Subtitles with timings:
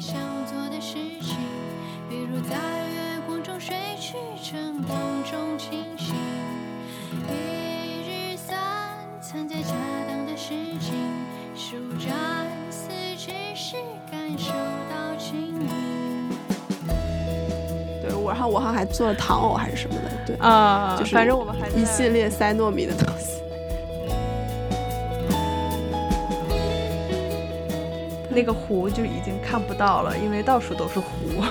[0.00, 1.36] 想做的事情，
[2.08, 6.14] 比如在月光中睡去，晨光中清醒。
[7.28, 8.56] 一日三
[9.20, 9.74] 餐在恰
[10.06, 10.92] 当的时机，
[11.56, 12.14] 舒展
[12.70, 13.74] 四肢是
[14.08, 14.52] 感受
[14.88, 15.68] 到轻盈。
[18.00, 23.17] 对，我然后我好像还做了糖藕还是什么的，对，啊，就是反正我们还一系列塞糯米的东
[28.38, 31.42] 那个湖就已经看不到了，因为到处都是湖。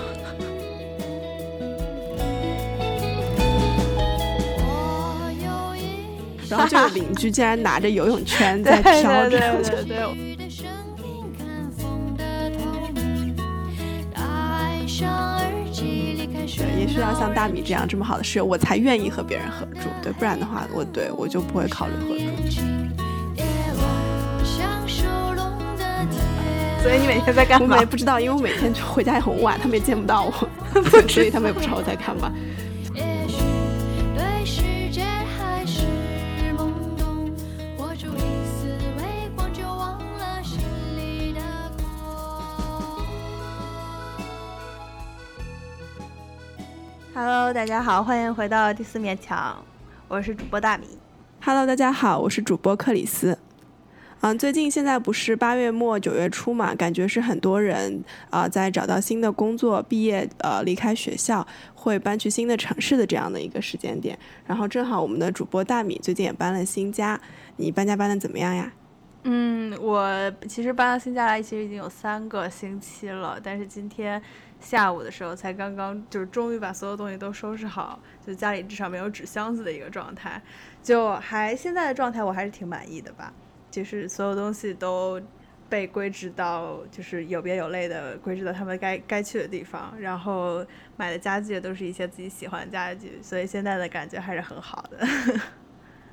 [6.50, 9.98] 然后就有邻居竟然拿着游泳圈 在飘着， 对对对对，
[16.80, 19.90] 也是要像大米这样这么好的室友，我才愿意和别人合住。
[20.02, 22.16] 对，不然的话，我对我就不会考虑合
[22.50, 22.62] 住。
[26.82, 27.86] 所以你每天在干嘛我们也？
[27.86, 30.32] 不知道，因为我每天就回家也很晚，他们也见不到我，
[31.10, 32.32] 所以他们也不知道我在干嘛。
[32.94, 33.42] 也许
[34.16, 35.04] 对世界
[35.38, 35.86] 还是
[36.56, 37.30] 懵懂，
[37.78, 40.60] 握住一丝微光就忘了心
[40.96, 41.42] 里的
[41.78, 41.86] 空。
[47.14, 49.58] Hello，大家好，欢迎回到第四面墙，
[50.08, 50.88] 我是主播大米。
[51.44, 53.38] Hello，大家好，我是主播克里斯。
[54.22, 64.18] 嗯，最近现在不是八月末九月初嘛，感觉是很多人啊、在找到新的工作、毕业呃离开学校，会搬去新的城市的这样的一个时间点。
[64.46, 67.20] 然后正好我们的主播大米最近也搬了新家，
[67.58, 68.72] 你搬家搬的怎么样呀？
[69.24, 74.20] 嗯，我其实搬到新家来，其实已经有三个星期了，但是今天
[74.60, 80.42] 下午的时候才刚刚就是终于把所有东西都收拾好，就家里至少没有纸箱子的一个状态，
[80.82, 83.34] 就还现在的状态我还是挺满意的吧，
[83.70, 85.22] 就是所有东西都
[85.70, 90.66] 被归置到就是有别有类的归置到他们该该去的地方，然后
[90.96, 94.98] 买的家具也都是一些自己喜欢的家具，所以现在的感觉还是很好的。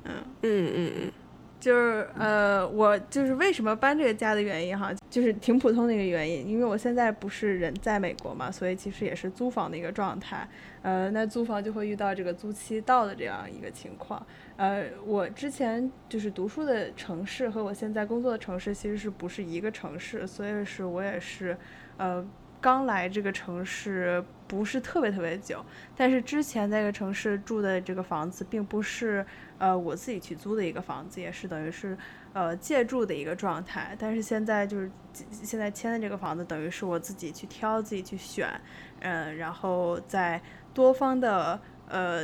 [0.03, 1.11] 嗯嗯嗯，
[1.59, 10.47] 就是呃，我就是为什么搬这个家的原因哈，就是挺普通的一个原因，因为我现在不是人在美国嘛，所以其实也是租房的一个状态。
[10.83, 14.23] 呃，那租房就会遇到这个租期到的这样一个情况。
[14.57, 21.57] 呃，我之前就是读书的城市和我现在工作的城市其实是不是一个城市，所以是我也是
[21.97, 22.25] 呃
[22.61, 25.63] 刚来这个城市不是特别特别久，
[25.95, 29.25] 但是之前那个城市住的这个房子并不是
[29.57, 31.97] 呃我自己去租的一个房子，也是等于是
[32.31, 33.93] 呃借住的一个状态。
[33.99, 34.89] 但是现在就是
[35.29, 38.49] 现在签的这个房子，等于是我自己去挑、自己去选，
[39.01, 40.41] 嗯、然后在
[40.73, 42.23] 多方的呃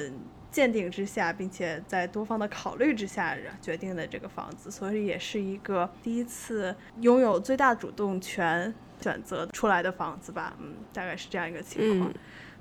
[0.51, 12.11] 鉴定之下，并且在多方的考虑之下决定的这个房子，所以也是一个第一次拥有最大主动权选择出来的房子吧，嗯，大概是这样一个情况。
[12.11, 12.13] 嗯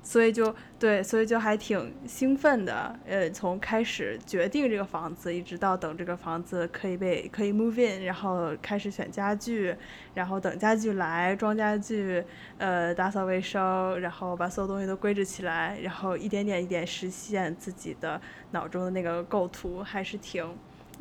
[0.03, 2.99] 所以就对，所以就还挺兴奋的。
[3.07, 9.75] 呃，从开始决定这个房子，一直到等这个房子可以被可以 move in，然后开始选家具，
[10.13, 12.23] 然后等家具来装家具，
[12.57, 18.19] 呃，打扫卫生，然后把所有东西都归置起来，然后一点点一点实现自己的
[18.51, 20.45] 脑中的那个构图，还是挺。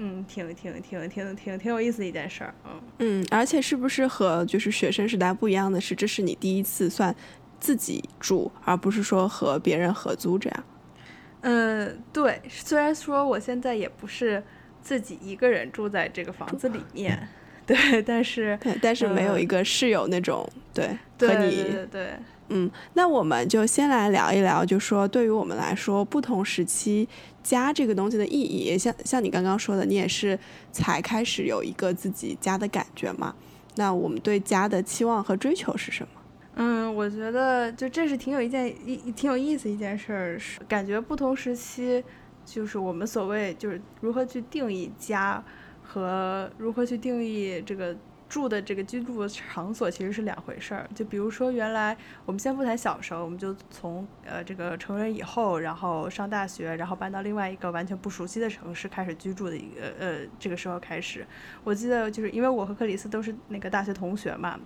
[0.03, 7.15] 嗯，挺挺挺挺挺挺有意思的一件事儿，嗯，嗯，而且是不是和就是学生时代不一样的是，这是你第一次算
[7.60, 10.65] 自己住，而不是说和别人合租这样？
[11.43, 14.43] 嗯，对，虽然说我现在也不是
[14.82, 17.28] 自己一个人住在这个房子里面，
[17.65, 20.88] 对，但是 对，但是没有呃一个室友那种，对，
[21.19, 22.09] 和你对对，
[22.48, 27.09] 嗯，那我们就先来聊一聊，就说对于我们来说，不同时期
[27.42, 30.38] 家这个东西的意义，也像像你刚刚说的，你也是
[30.72, 33.34] 才开始有一个自己家的感觉嘛。
[33.77, 36.20] 那我们对家的期望和追求是什么？
[36.55, 42.03] 嗯，我觉得就这是挺有一件一挺有意思一件事儿，是感觉不同时期，
[42.44, 45.43] 就是我们所谓就是如何去定义家
[45.83, 47.97] 和如何去定义这个
[48.31, 50.89] 住的这个居住场所其实是两回事儿。
[50.95, 51.95] 就比如说原来
[52.25, 61.27] 我们先不谈小时候，我们就从呃这个成人以后，然后上大学，然后搬到另外一个完全不熟悉的城市开始居住的一个呃这个时候开始，
[61.65, 64.59] 我记得就是因为我和克里斯都是那个大学同学嘛。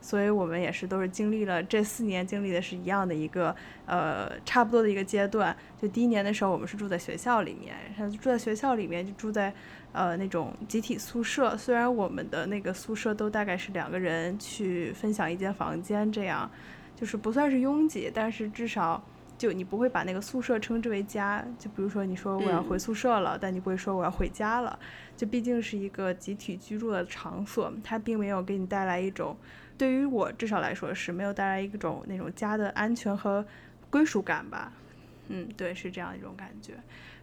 [0.00, 3.52] 所以我们也是都是经历了这四年，经历的是一样的一个
[3.84, 5.54] 呃差不多的一个阶段。
[5.82, 9.52] 就第一年的时候，我们是住在学校里面，然后住在学校里面就住在
[9.92, 11.56] 呃那种集体宿舍。
[11.56, 16.50] 虽然我们的那个宿舍都大概是两个人去分享一间房间，这样
[16.94, 19.02] 就是不算是拥挤，但是至少
[19.36, 24.78] 就你不会把那个宿舍称之为家，就比如说你说我要回宿舍了，但你不会说我要回家了，
[25.16, 29.36] 就毕竟是一个集体居住的场所，它并没有给你带来一种，
[29.76, 33.46] 对于我至少来说是没有带来一种那种家的安全和
[33.90, 34.72] 归属感吧。
[35.28, 36.72] 嗯，对，是这样一种感觉。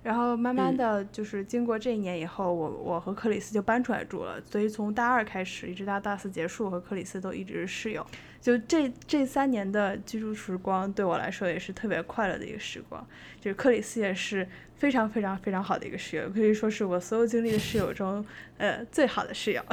[0.06, 8.06] 然后慢慢的就是经过这一年以后，我我和克里斯就搬出来住了，所以从大二开始一直到大四结束，和克里斯都一直是室友。
[8.40, 13.04] 就这这三年的居住时光对我来说也是特别快乐的一个时光，
[13.42, 18.24] 就是克里斯也是非常非常非常好的一个室友，可以说是我所有经历的室友中，
[18.60, 19.64] 呃，最好的室友。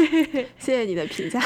[0.58, 1.38] 谢谢你的评价。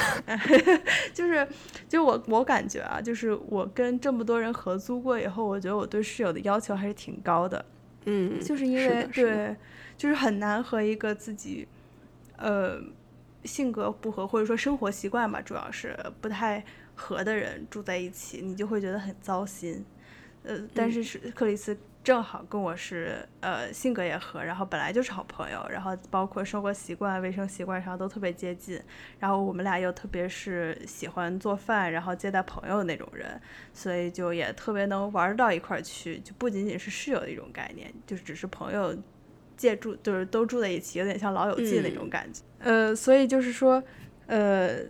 [1.13, 1.45] 就是，
[1.89, 7.65] 就我我感觉啊，就是我跟这么多人合租过以后，我觉得我对室友的要求还是挺高的。
[8.07, 9.55] 嗯，就是因为对，
[9.97, 11.69] 就是很难和一个自己，
[12.39, 12.81] 呃。
[13.45, 16.65] 性格不合，或者说生活习惯吧，主要是不太
[16.97, 19.85] 合的人住在一起，你就会觉得很糟心。
[20.43, 28.81] 呃，但是是克里斯正好跟我是呃性格也合，然后本来就是好朋友，然后包括生活习惯、卫生习惯上都特别接近，
[29.19, 33.41] 然后我们俩又特别是喜欢做饭，然后接待朋友那种人，
[33.73, 38.97] 所以就也特别能玩到一块儿去，就不仅仅是室友的一种概念，就只是朋友。
[39.57, 42.43] 借住就是都住在一起，有点像老友记那种感觉。
[42.59, 43.83] 呃，所以就是说，
[44.27, 44.81] 呃，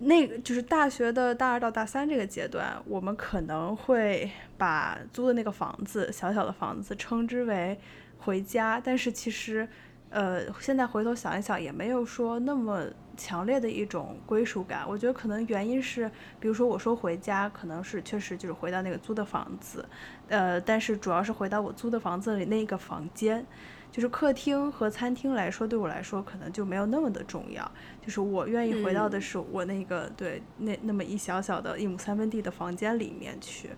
[0.00, 7.76] 那个就是大学的大二到大三这个阶段，我们可能会把租的那个房子，小小的房子称之为
[8.18, 8.80] 回家。
[8.82, 9.68] 但是其实，
[10.10, 12.84] 呃，现在回头想一想，也没有说那么
[13.16, 14.84] 强烈的一种归属感。
[14.88, 16.08] 我觉得可能原因是，
[16.38, 19.84] 比如说我说回家，可能是确实就是回到那个租的房子，
[20.28, 23.44] 呃，但是主要是回到我租的房子里那个房间。
[23.90, 27.68] 就是客厅和餐厅来说，对我来说可能就没有那么的重要。
[28.00, 33.70] 就是我愿意回到的是我那个对那那么一小小的一亩三分地的房间里面去，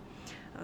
[0.55, 0.63] 嗯，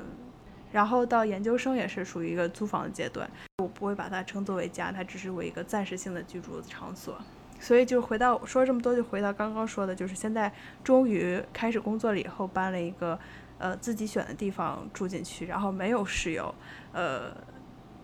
[0.71, 3.27] 然后到研究生也是属于一个租房的阶段，
[3.57, 7.17] 我不会把它称作为家，它只是我一个暂时性的居住的场所。
[7.59, 10.53] 所以就回到说这么多，就回到刚刚说的，就是现在
[10.83, 13.17] 终于开始工作了以后，搬了一个
[13.57, 16.53] 呃自己选的地方住进去，然后没有室友，
[16.91, 17.31] 呃。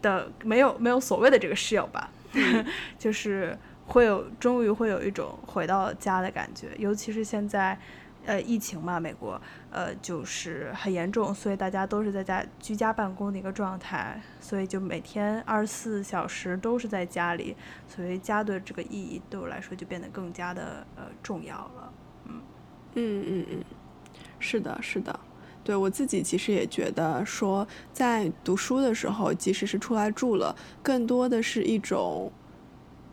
[0.03, 2.11] 的没有没有所谓的这个室友吧，
[2.99, 3.57] 就是
[3.87, 7.79] 会有终于会有一种回到家的感觉，尤其是现在，
[8.25, 9.41] 呃，疫情嘛，美国，
[9.71, 17.55] 呃，就是很严重，所以大家都是在家居家办公的一个状态，所以就每天二十四小时都是在家里，
[17.87, 21.93] 所以家的这个意义对我来说就变得更加的呃重要了，
[22.25, 22.41] 嗯。
[22.95, 23.63] 嗯嗯嗯，
[24.37, 25.19] 是的，是的。
[25.63, 32.29] 对我自己其实也觉得说，在读书的时候，即使是出来住了，更多的是一种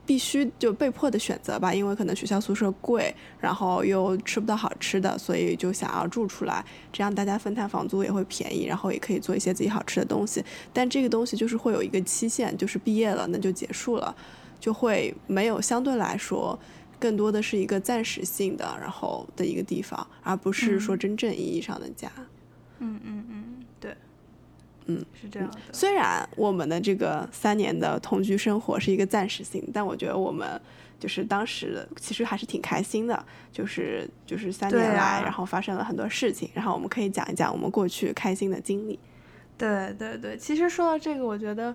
[0.05, 1.73] 必须就被迫的选择吧。
[1.73, 10.45] 因为可能学校宿舍贵，然后又吃不到好吃的，所以就想要住出来，这样大家分摊房租也会便宜，然后也可以做一些自己好吃的东西。
[10.73, 14.13] 但这个东西就是会有一个期限，就是毕业了那就结束了，
[14.59, 16.59] 就会没有相对来说
[16.99, 22.11] 更多的是一个暂时性的然后的一个地方，而不是说真正意义上的家。
[22.17, 22.27] 嗯
[22.81, 23.97] 嗯嗯嗯，对，
[24.87, 25.59] 嗯，是这样的。
[25.73, 30.61] 虽然我们的这个三年的同居生活是一个暂时性，但我觉得我们
[30.99, 38.99] 就是当时其实还是挺开心的，就是就是三年来，然后发生了很多事情，然后我们可以讲一讲我们过去开心的经历。
[39.57, 41.75] 对对对，其实说到这个，我觉得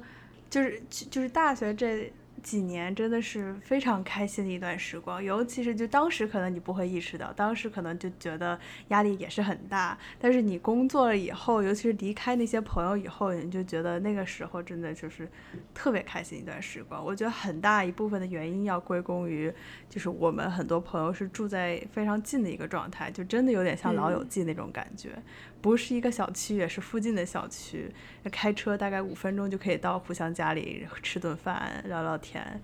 [0.49, 2.11] 就是就是大学这。
[2.45, 8.57] 几年真的是非常开心的一段时光，尤其是就当时可能你不会意识到，当时可能就觉得
[8.89, 9.97] 压力也是很大。
[10.19, 15.27] 但是你工作了以后，尤其是离开那些朋友以后，你就觉得那个时候真的就是
[15.73, 17.03] 特别开心一段时光。
[17.03, 19.51] 我觉得很大一部分的原因要归功于，
[19.89, 25.09] 就是我们很多朋友是住在非常近的一个状态，就真的有点像老友记那种感觉。
[25.65, 27.91] 不是一个小区，也是附近的小区，
[28.31, 32.61] 开车大概五分钟就可以到互相家里吃顿饭、聊聊天，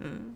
[0.00, 0.34] 嗯，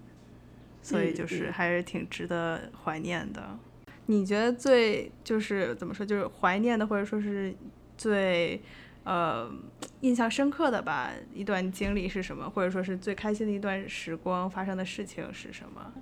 [0.80, 3.58] 所以就是还是挺值得怀念的。
[4.06, 7.54] 你觉得最就是怎么说，就是怀念的，或者说是
[7.98, 8.58] 最
[9.04, 9.46] 呃
[10.00, 11.12] 印象深刻的吧？
[11.34, 12.48] 一段经历是什么？
[12.48, 15.92] 或者说是最开心的一段时光发生的事情是什么？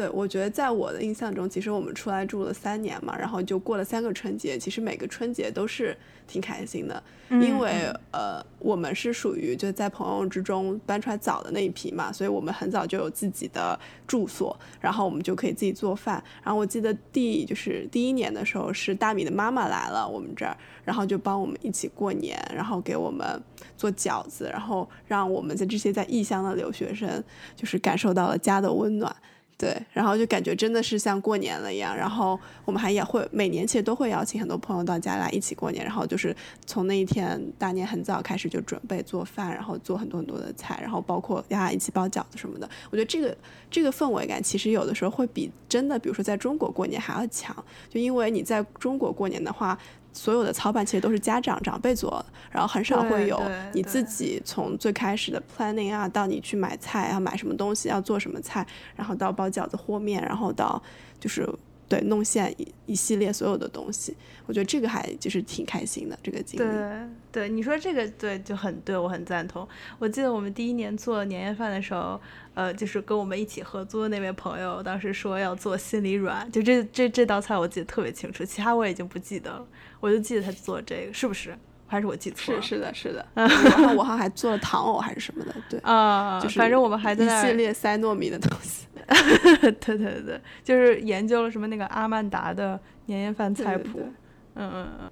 [0.00, 5.94] 对，我觉得在我的印象中，其实我们出来住了三年嘛，然后就过了三个春节，其实每个春节都是
[6.26, 16.24] 挺开心的，因为呃，我们是属于就在朋友之中搬出来早的那一批嘛，所以我们很早就有自己的住所，然后我们就可以自己做饭。
[16.42, 23.38] 然后我记得第就是第一年的时候，是大米的妈妈来了我们这儿，然后就帮我们一起过年，然后给我们
[23.76, 27.22] 做饺子，然后让我们在这些在异乡的留学生
[27.54, 29.14] 就是感受到了家的温暖。
[29.60, 31.94] 对，然后就感觉真的是像过年了一样。
[31.94, 35.84] 然后我们还也会每年其实都会邀请很多朋友到家来一起过年。
[35.84, 42.66] 然后就是从那一天大年很早开始就准备做饭，然后做很多很多的菜，然后包括大家一起包饺子什么的。
[42.90, 43.36] 我觉得这个
[43.70, 47.54] 这个氛围感其实有的时候会比真的，比如说在中国过年还要强。
[47.90, 49.78] 就因为你在中国过年的话。
[50.12, 53.40] 所有的操办其实都是家长长辈做，然后很少会有
[53.72, 60.82] 你自己从最开始的 planning 啊，到你去买菜啊买什么东西，要做什么菜，然后到包饺子和面，然后到
[61.18, 61.48] 就是
[61.90, 64.16] 对弄现一一系列所有的东西，
[64.46, 66.64] 我觉得这个还就是挺开心的这个经历。
[66.64, 69.68] 对对，你说这个对就很对，我很赞同。
[69.98, 72.18] 我记得我们第一年做年夜饭的时候。
[72.52, 79.66] 呃，就是跟我们一起合租的那位朋友，当时说要做心里软，就这这这道菜我记得特别清楚，其他我已经不记得了，
[80.00, 81.56] 我就记得他做这个，是不是？
[81.90, 82.62] 还是我记错了？
[82.62, 83.26] 是是的，是的。
[83.34, 88.86] 然后我好像还做了糖藕还是什么的，对啊，就是反正我们还在一系列塞糯米的东西。
[89.80, 94.08] 对对对，就是研究了什么那个阿曼达的年夜饭菜谱，
[94.54, 95.10] 嗯嗯嗯。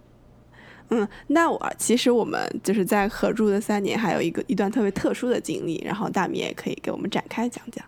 [0.90, 7.84] 嗯，那我其实我们就是在合住的三年，还有一个一段特别特殊的经历，然后大米也可以给我们展开讲讲。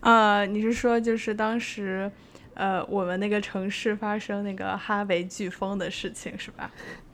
[0.00, 2.10] 呃，你是说就是当时，
[2.54, 6.70] 呃，我们那个城市发生那个哈维飓风的事情是吧？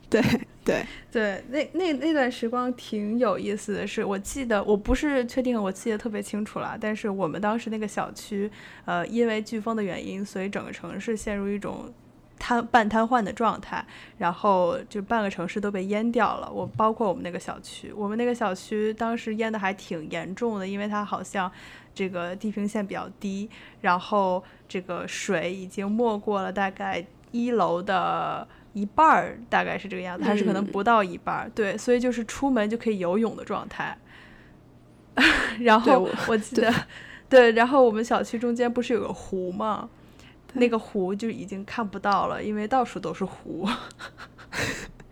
[0.09, 0.23] 对
[0.65, 8.51] 对对，那那那段时光挺有意思的是，我记得我不是确定我记得特别清楚了，但是我们当时那个小区，
[8.85, 11.93] 呃，因为飓风的原因，所以整个城市陷入一种。
[12.39, 13.83] 瘫半瘫痪的状态，
[14.19, 16.53] 然后就半个城市都被淹掉了。
[16.53, 21.51] 我包括我们那个小区，我们那个小区当时淹的还挺严重的，因为它好像
[21.95, 23.49] 这个地平线比较低，
[23.81, 28.47] 然后这个水已经没过了大概一楼的
[28.77, 31.51] 一半儿，大概是这个样子，还是可能不到一半儿。
[31.55, 33.97] 对，所以就是出门就可以游泳的状态。
[35.61, 36.71] 然后我记得，
[37.27, 39.89] 对，然后我们小区中间不是有个湖吗？
[40.53, 43.67] 那个湖就已经看不到了，因为到处都是湖。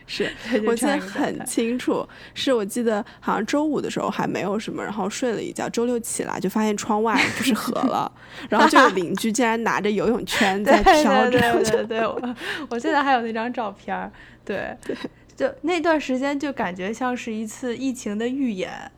[0.07, 0.31] 是
[0.67, 8.11] 我记得很清楚，是我记得好像周五的时候还没有什么，然后睡了一觉，周六起来就发现窗外不是河了，
[8.51, 11.39] 然后就有邻居竟然拿着游泳圈在飘着。
[11.39, 12.37] 对对对，我
[12.69, 14.13] 我现在还有那张照片。
[14.45, 14.95] 对对，
[15.35, 18.91] 就那段时间就感觉像是一次疫情的预演。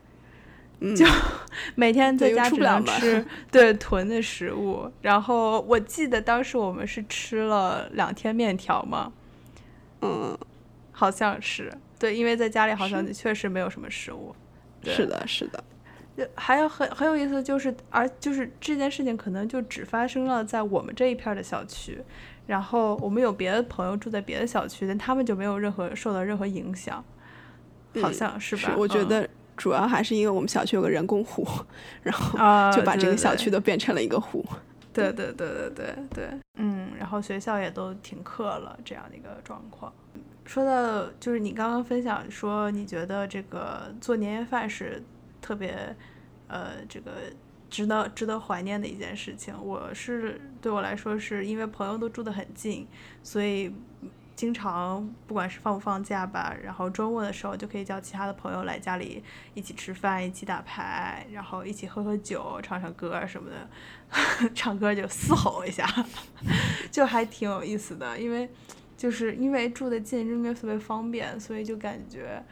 [0.95, 1.03] 就
[1.73, 9.11] 每天在家只能吃对囤的食物，然后我记得当时我们是吃了两天面条嘛，
[10.03, 10.37] 嗯，
[10.97, 14.35] 好像是对，因为在家里好像确实没有什么食物。
[14.83, 15.63] 是的，是的。
[16.33, 22.01] 还有很很有意思，就是而就是这件事情可能就只发生了在我们这一片的小区，
[22.47, 27.05] 然后我们有别的朋友住在别的小区，但他们就没有任何受到任何影响，
[28.01, 28.73] 好像是吧？
[28.75, 29.29] 我觉得。
[29.55, 31.43] 主要还是因为我们小区有个人工湖，
[32.03, 32.37] 然后
[32.71, 34.45] 就把这个小区都变成了一个湖。
[34.93, 39.91] 对对对对对对，嗯，然后学校也都停课了，这样的一个状况。
[40.47, 45.03] 说到就是你刚刚分享说，你觉得这个做年夜饭是
[45.39, 45.95] 特别
[46.47, 47.11] 呃这个
[47.69, 49.53] 值得值得怀念的一件事情。
[49.63, 52.87] 我是对我来说是因为朋友都住得很近，
[53.21, 53.71] 所以。
[54.37, 59.23] 经常不管是放不放假吧，然后周末的时候就可以叫其他的朋友来家里
[59.55, 63.67] 一起吃饭，一起打牌，然后一起喝喝酒，唱唱歌什么的，
[64.53, 65.87] 唱歌就嘶吼一下，
[66.91, 68.15] 就还挺有意思的。
[68.19, 68.47] 因为
[68.97, 72.43] 就是因为住的近，因为特别方便，所以就感觉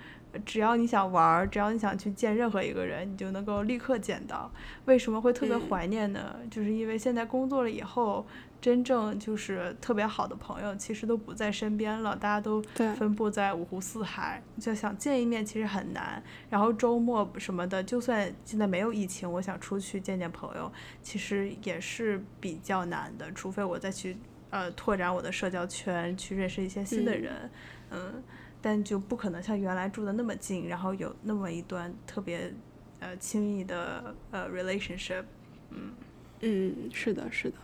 [0.45, 4.49] 只要你想玩，只要你想去见任何一个人，你就能够立刻见到。
[4.85, 6.35] 为什么会特别怀念呢？
[6.49, 8.25] 就是因为现在工作了以后。
[8.61, 12.59] 真正就是特别好的朋友，其实都不在身边了，大家都
[12.97, 16.23] 分布在五湖四海，就想见一面其实很难。
[16.49, 20.71] 然后周末什么的，就算现在没有疫情，我想出去见见朋友，
[21.03, 24.17] 其实也是比较难的，除非我再去
[24.49, 27.49] 呃拓展我的社交圈，去认识一些新的人，
[27.89, 28.23] 嗯，
[28.61, 32.53] 但就不可能像原来住的那么近，然后有那么一段特别
[32.99, 35.23] 呃亲密的呃 relationship，
[35.71, 35.93] 嗯
[36.41, 37.55] 嗯，是的，是的。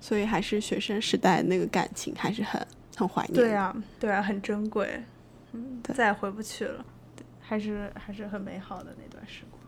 [0.00, 2.64] 所以还是学生时代那个感情还是很
[2.96, 3.34] 很怀念。
[3.34, 5.02] 对啊，对啊，很珍贵，
[5.52, 6.84] 嗯，再也回不去了，
[7.40, 9.60] 还是还是很美好的那段时光。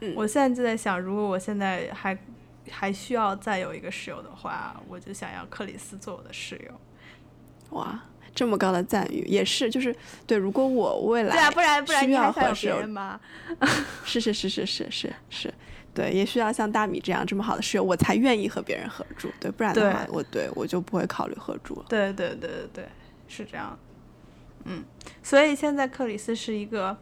[0.00, 2.16] 嗯，我现在就在想，如果我现在还
[2.70, 6.80] 还需要再有一个室友的话，我就想要克里斯做我的室友。
[7.70, 8.02] 哇，
[8.34, 9.94] 这么高的赞誉，也是就是
[10.26, 10.36] 对。
[10.36, 13.20] 如果我未来对啊，不然不然你还想有别人吗？
[14.04, 15.54] 是是是是是是是。
[15.94, 19.30] 对，也需要像大米这样这么好的室友，我才愿意和别人合住。
[19.38, 21.84] 对，不然的话，我对我就不会考虑合住了。
[21.88, 22.88] 对对对对对，
[23.28, 23.78] 是这样。
[24.64, 24.82] 嗯，
[25.22, 26.96] 所以现在克里斯是一个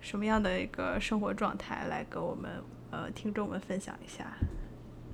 [0.00, 1.86] 什么样的一个生活状态？
[1.88, 4.24] 来给我们呃听众们分享一下。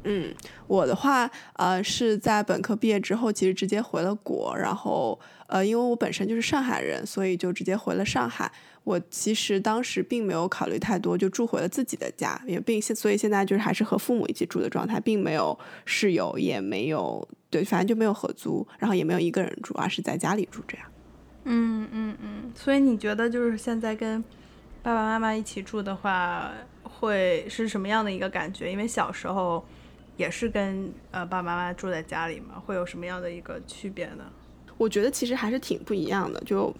[0.04, 0.34] 嗯，
[0.66, 8.50] 我的话，呃，是在本科毕业之后，其实直接回了国，然后，呃，因为我本身就是上海人，所以就直接回了上海。
[8.84, 20.86] 我其实当时并没有考虑太多，就住回了自己的家，也并现，所以现在就是还是和父母一起住的状态，并没有室友，也没有对，反正就没有合租，然后也没有一个人住，而是在家里住这样。
[21.44, 24.22] 嗯嗯嗯，所以你觉得就是现在跟
[24.82, 26.50] 爸爸妈妈一起住的话，
[26.82, 28.72] 会是什么样的一个感觉？
[28.72, 29.62] 因为小时候
[30.18, 34.24] 也是跟呃爸爸妈妈住在家里嘛，会有什么样的一个区别呢？
[34.76, 36.70] 我觉得其实还是挺不一样的，就。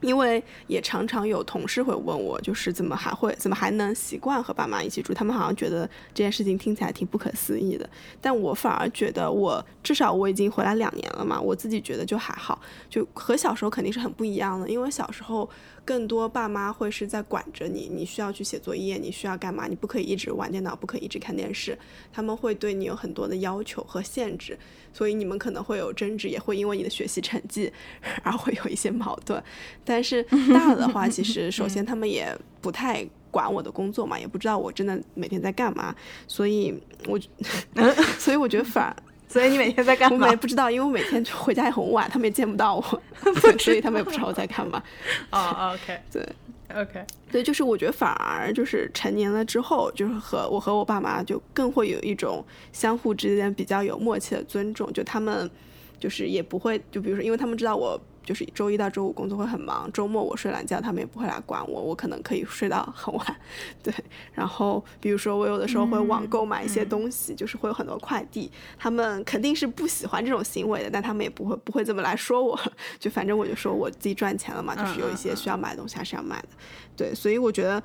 [0.00, 5.14] 因为也常常有同事会问我，就是怎么还会怎么还能习惯和爸妈一起住？
[5.14, 7.88] 他们好像觉得这件事情听起来挺不可思议的。
[8.20, 14.68] 但我反而觉得，我至少我已经回来两年了嘛，我自己觉得就还好，就和小时候肯定是很不一样的。
[14.68, 15.48] 因为小时候。
[15.84, 19.66] 更多爸妈会是在管着你，你需要去写作业，你需要干嘛？
[19.66, 21.78] 你不可以一直玩电脑，不可以一直看电视。
[22.12, 24.58] 他们会对你有很多的要求和限制，
[24.92, 27.70] 所以你们可能会有争执，也会因为你的学习成绩
[28.24, 29.42] 而会有一些矛盾。
[29.84, 30.22] 但是
[30.52, 35.94] 大了的话，其实首先他们也不太管我的工作嘛，也不知道我真的每天在干嘛，
[36.26, 36.74] 所以
[37.06, 37.20] 我，
[38.18, 38.96] 所以我觉得反而。
[39.34, 40.26] 所以你每天在干嘛？
[40.28, 43.02] 我也不知道，因为我每天就回家也很晚，他们也见不到我，
[43.58, 44.80] 所以他们也不知道我在干嘛。
[45.32, 46.28] 哦，OK，对
[46.72, 55.50] ，OK，对，就是我觉得反而就是成年了之后，就是和我和我爸妈就更会有一种相互之间比较有默契的尊重，就他们
[55.98, 58.00] 就是也不会，就比如说，因为他们知道我。
[58.24, 63.36] 就是周一到周五工作会很忙，周末我睡懒觉，他们也不会来管我，我可能可以睡到很晚，
[63.82, 63.92] 对。
[64.32, 72.58] 然后比如说我有的时候会网购买一些东西，就是会有很多快递，他们肯定是不喜欢这种行为的，但他们也不会不会这么来说我，
[72.98, 76.48] 就反正我就说我自己赚钱了嘛，就是有一些需要买的东西还是要买的，
[76.96, 77.14] 对。
[77.14, 77.82] 所以我觉得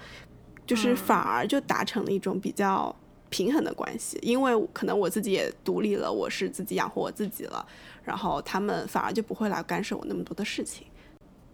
[0.66, 2.96] 就是反而就达成了一种比较
[3.30, 7.66] 平衡的关系，因为可能我自己也独立了，我是自己养活我自己了。
[8.10, 10.88] 然后他们反而就不会来干涉我那么多的事情，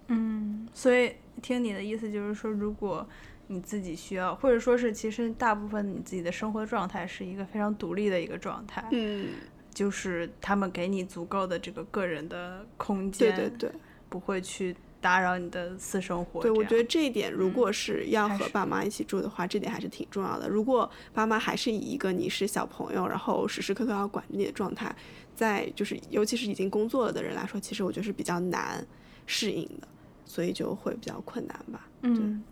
[0.08, 3.06] 嗯，所以听你的意思就是说，如果
[3.48, 9.32] 你自己需要，或者说是其实大部分你自己的生活状态是一个非常独立的一个状态，嗯，
[9.74, 13.72] 就是他们给你足够的这个个人的空间，对对对，
[14.08, 14.74] 不会去
[15.06, 16.42] 打扰你的私生活。
[16.42, 20.50] 对，我觉得这一点，如果是要和爸妈一起住的话，这点还是挺重要的。
[20.50, 24.96] 如果爸妈还是以一个你是小朋友，然后时时刻刻要管着你的状态。
[25.36, 28.84] 在就是，尤其是已经工作了的人来说，其实我觉得是比较难
[29.28, 29.88] 适应的，
[30.26, 31.88] 所以就会比较困难吧。
[32.02, 32.44] 嗯，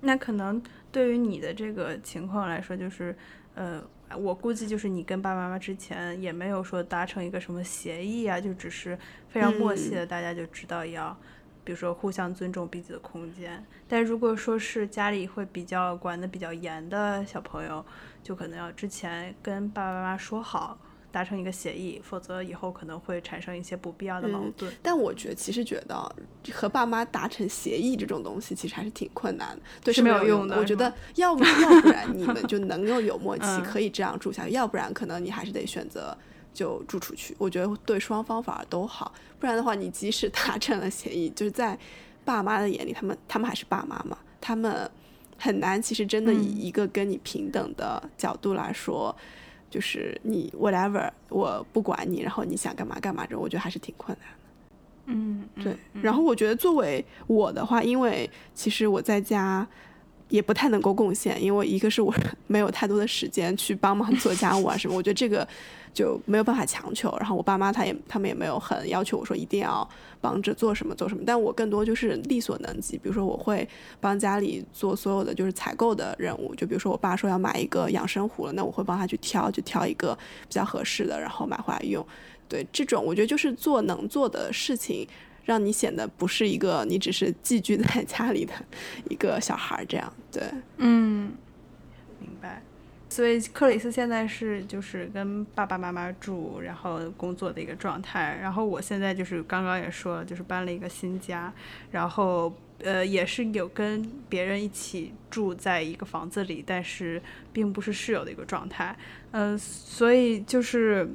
[0.00, 3.16] 那可能对于你的这个情况来说，就是，
[3.54, 3.80] 呃，
[4.18, 11.14] 我估计就是你跟爸爸妈妈之前也没有说达成一个什么协议啊，就只是非常默契的，大家就知道要，
[11.64, 13.64] 比如说互相尊重彼此的空间。
[13.88, 17.84] 但如果说是家里会比较管的比较严的小朋友，
[18.22, 20.78] 就可能要之前跟爸爸妈妈说好。
[21.14, 24.74] 达成一个协议，否则以后可能会产生一些不必要的矛盾。
[24.82, 26.16] 但我觉得，其实觉得
[26.52, 30.56] 和爸妈达成协议这种东西，其实还是挺困难的，对，是没有用的。
[30.58, 36.18] 我觉得，要不要不然你们就能够有默契，可以这样住下去；要不然，可能你还是得选择
[36.54, 37.34] 就住出去。
[37.36, 39.12] 我觉得对双方反而都好。
[39.38, 41.78] 不然的话，你即使达成了协议，就是在
[42.24, 44.90] 爸妈的眼里，他们他们还是爸妈嘛，他们
[45.36, 45.82] 很难。
[45.82, 49.14] 其实真的以一个跟你平等的角度来说。
[49.70, 54.36] 就是你 whatever，我不管你，然后你想干嘛干嘛，这我觉得还是挺困难的。
[55.06, 55.76] 嗯，对。
[56.00, 59.66] 然后我觉得作为我的话，因为其实我在家
[60.34, 62.12] 也不太能够贡献，因为一个是我
[62.46, 65.46] 没有太多的时间去帮忙做家务啊什么，我觉得这个。
[65.94, 69.88] 就没有办法强求，然后我爸妈他也他们也没有很要求我说一定要
[70.20, 73.68] 帮着做什么做什么，但我更多就是力所能及，比如说我会
[74.00, 80.18] 帮家里做所有的就是采购的任务，就比如说我爸说要买一个养生壶了，那我会帮他去挑，就挑一个
[80.48, 82.04] 比较合适的，然后买回来用。
[82.48, 85.06] 对这种，我觉得就是做能做的事情，
[85.44, 88.52] 让你显得不是一个你只是寄居在家里的
[89.08, 90.12] 一个小孩儿这样。
[90.32, 90.42] 对，
[90.78, 91.32] 嗯，
[92.20, 92.62] 明白。
[93.10, 98.36] 所以克里斯现在是就是跟爸爸妈妈住，然后工作的一个状态。
[98.42, 101.52] 然后我现在就是刚刚也说了，就是搬了一个新家，
[101.92, 102.52] 然后
[102.82, 108.96] 呃也是有跟别人一起住在一个房子里，但是并不是室友的一个状态。
[109.30, 111.08] 嗯，所以就是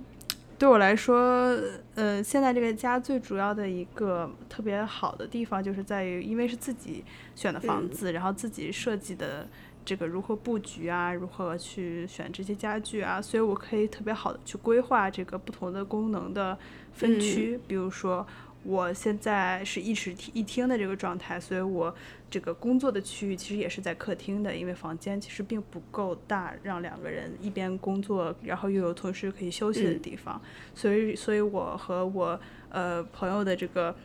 [0.59, 1.57] 对我来说，
[1.95, 9.47] 呃现在这个家最主要的一个特别好的地方，就是在于因为是自己选的房子，然后自己设计的。
[9.85, 11.11] 这个如何布局啊？
[11.11, 13.19] 如何去选这些家具啊？
[13.19, 16.55] 所以我可以特别好的去规划这个不同的功能的
[16.93, 17.59] 分区。
[17.65, 18.27] 比如说，
[18.63, 21.95] 我现在是一室一厅的这个状态，所以我
[22.29, 30.39] 这个工作的区域其实也是在客厅的，因为房间其实并不够大，让两个人一边工作，然后又有同时可以休息的地方。
[30.75, 33.95] 所以，所以我和我呃朋友的这个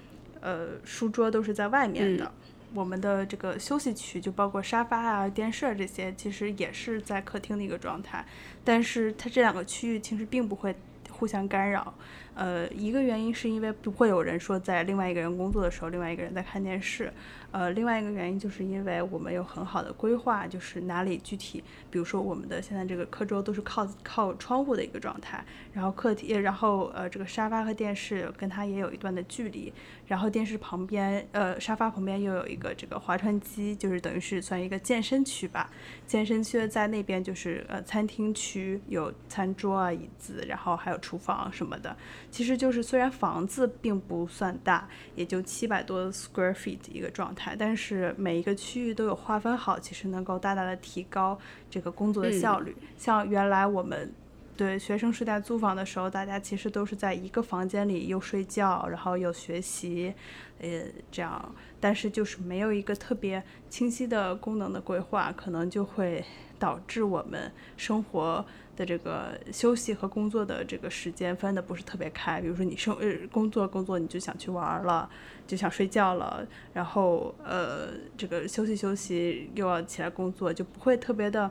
[0.41, 2.31] 呃书桌都是在外面的。
[2.73, 8.25] 我们的这个休息区就包括沙发啊、电视这些，其实也是在客厅的一个状态。
[8.65, 10.75] 但是它这两个区域其实并不会
[11.09, 11.95] 互相干扰。
[12.35, 17.13] 呃，一个原因是因为不会有人说在另外一个人工作的时候，另外一个人在看电视。
[17.53, 29.73] 呃，另外一个原因就是因为我们有很好的规划，就是哪里具体，比如说我们的现在这个课桌都是靠靠窗户的一个状态，然后客厅，然后呃这个沙发和电视跟它也有一段的距离，
[30.09, 35.71] 然后电视旁边，呃沙发旁边又有一个这个划船机，就是等于是算一个健身区吧。
[36.09, 41.97] 健身区在那边就是呃餐厅区，有餐桌啊椅子，然后还有厨房什么的。
[42.35, 51.39] 其实就是虽然房子并不算大，也就七百多 square feet 一个状态，但是每一个区域都有划分好，其实能够大大的提高
[51.71, 52.75] 这个工作的效率。
[52.99, 54.13] 像原来我们
[54.57, 60.15] 对学生时代租房的时候，大家其实都是在一个房间里又睡觉，然后又学习，
[60.61, 66.25] 呃这样，但是就是没有一个特别清晰的功能的规划，可能就会
[66.59, 68.45] 导致我们生活。
[68.77, 75.09] 的这个休息和工作的这个时间分的不是特别开，比如说你生呃工作工作你就想去玩了，
[75.47, 81.49] 就想睡觉了，然后呃这个休息休息又要起来工作，就不会特别的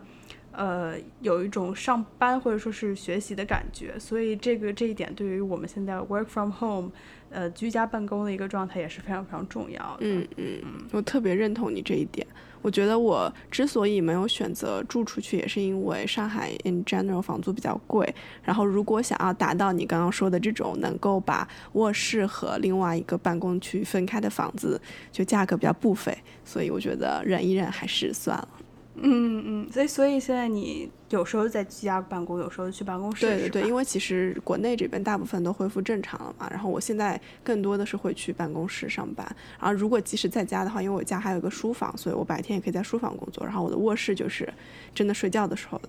[0.53, 6.91] 呃有一种上班或者说是学习的感觉，所以这个这一点对于我们现在 work from home。
[7.35, 10.01] 呃，居家办公的一个状态也是非常非常重要的。
[10.01, 10.61] 嗯嗯，
[10.91, 12.27] 我特别认同你这一点。
[12.61, 18.13] 我觉得我之所以没有选择住出去，也是因为上海 in general 房租比较贵。
[18.43, 24.79] 然后，如果想要达到你刚刚说的这种能够把卧室和另外一个办公区分开的房子，
[25.11, 26.15] 就价格比较不菲。
[26.45, 28.47] 所以，我觉得忍一忍还是算了。
[28.95, 33.25] 嗯嗯，所以所以现在你有时候在居家办公，有时候去办公室。
[33.25, 36.47] 对对对，因为其实国内这边大部分都恢复正常了嘛。
[36.51, 39.25] 然后我现在更多的是会去办公室上班。
[39.59, 43.43] 然后如果即使在家的话，因为我家还有一个书房，所以我白天也可以在书房工作。
[43.43, 44.47] 然后我的卧室就是
[44.93, 45.81] 真的睡觉的时候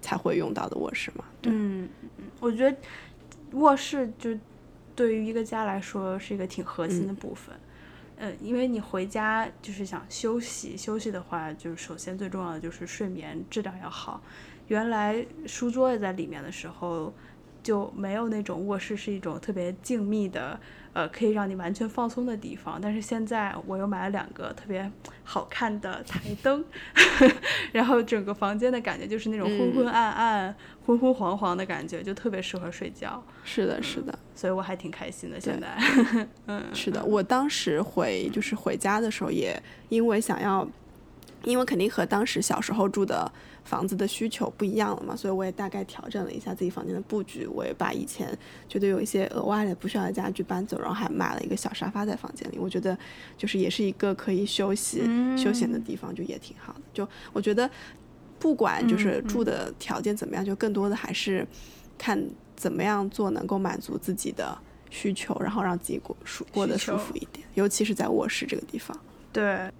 [0.00, 1.24] 才会用到的卧室嘛。
[1.42, 2.76] 嗯嗯，我觉得
[3.52, 4.30] 卧室就
[4.94, 7.52] 对于一个家来说是一个挺核心的部分。
[7.54, 7.60] 嗯，
[8.24, 14.22] 嗯因为你回家就是想休息，休息的话，就是首先最重要的就是睡眠质量要好。
[14.68, 17.12] 原来书桌也在里面的时候，
[17.62, 20.58] 就没有那种卧室是一种特别静谧的。
[20.94, 24.92] 呃，可以让你完全放松的地方，但是现在我又买了两个特别
[25.24, 26.62] 好看的台灯，
[27.72, 33.24] 然后整个房间的感觉就是那种昏昏暗暗、昏昏黄黄的感觉，就特别适合睡觉。
[33.42, 35.40] 是的，是的，所以我还挺开心的。
[35.40, 35.74] 现在，
[36.44, 40.68] 嗯，是的，我当时回就是回家的时候，也因为想要，
[41.44, 43.32] 因为肯定和当时小时候住的。
[43.64, 47.46] 房子的需求不一样了嘛，所以我也大概调整了一下自己房间的布局。
[47.46, 48.36] 我也把以前
[48.68, 52.58] 觉得有一些额外的不需要的家具搬走，然后还买了一个小沙发在房间里。
[52.58, 52.98] 我觉得
[53.38, 55.02] 就是也是一个可以休息
[55.36, 56.80] 休闲的地方，就也挺好的。
[56.92, 57.70] 就我觉得
[58.38, 61.46] 不管就是住的条件怎么样，就更多的还是
[61.96, 62.20] 看
[62.56, 64.58] 怎么样做能够满足自己的
[64.90, 68.98] 需求，然后让自己过舒过得舒服一点，尤其是在卧室这个地方。
[69.32, 69.70] 对。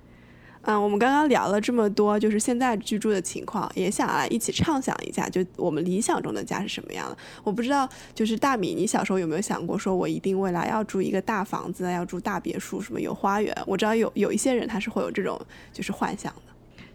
[0.64, 7.16] 嗯，我们刚刚聊了这么多，就是现在居住的情况，也想来一起畅想一下，就我们理想中的家是什么样的。
[7.42, 13.53] 我不知道，就是大米，你小时候有没有想过，说我一定未来要住一个大房子，要住大别墅，什么有花园？
[13.66, 15.40] 我知道有有一些人他是会有这种
[15.72, 16.51] 就是幻想的。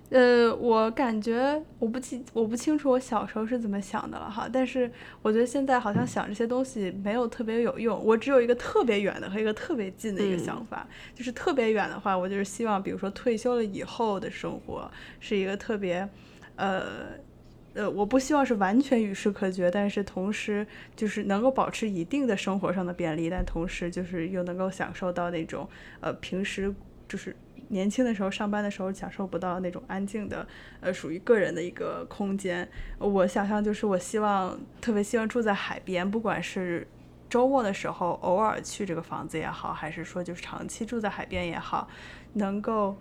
[0.09, 4.89] 呃，我感觉我不清我不清楚我小时候是怎么想的了哈，但是
[5.21, 8.01] 我觉得现在好像想这些东西没有特别有用。
[8.05, 14.89] 我只有一个特别远的和一个特别近的一个想法，就是特别远的话，我就是希望，比如说退休了以后的生活
[15.19, 16.07] 是一个特别，
[16.55, 16.83] 呃
[17.73, 20.65] 呃，我不希望是完全与世隔绝，但是同时
[20.95, 25.67] 就是能够保持一定的生活上的便利，但同时就是又能够享受到那种
[25.99, 26.73] 呃平时
[27.09, 27.35] 就是。
[27.69, 30.47] 年轻的时候上班的时候享受不到那种安静的，
[30.79, 32.67] 呃，属于个人的一个空间。
[32.97, 36.87] 我想象就是我希望特别希望住在海边，不管是
[37.29, 41.87] 周末的时候偶尔去这个房子也好，还是说就是长期住在海边也好，
[42.33, 42.95] 能够。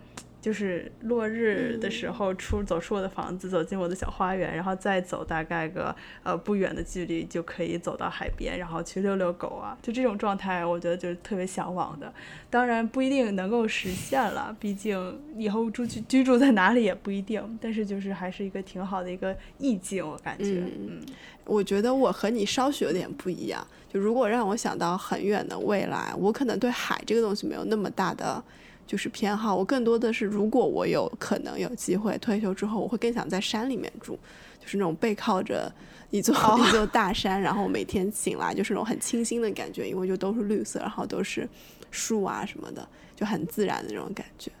[0.47, 12.13] 就是落日的时候出走出我的房子，走进我的小花园，然后再走大概个呃不远的距离就可以走到海边，然后去遛遛狗啊，就这种状态，我觉得就是特别向往的。
[12.49, 17.59] 当然不一定能够实现了，毕竟以后住居居住在哪里也不一定。
[17.61, 20.63] 但是就是还是一个挺好的一个意境，我感觉。
[20.63, 21.01] 嗯，
[21.43, 23.67] 我觉得我和你稍许有点不一样。
[23.91, 28.41] 就如果让我想到很远的未来，我可能对海这个东西没有那么大的
[28.87, 29.55] 就是偏好。
[29.55, 34.17] 我更多的是，如果我有可能有机会退休之后，我会更想在山里面住，
[34.59, 35.71] 就是那种背靠着
[36.09, 36.33] 一座
[36.65, 41.47] 一座大山，然后每天醒来就是那种很清新的感觉，因为就都是绿色，然后都是。
[41.89, 44.51] 树啊什么的，就很自然的那种感觉。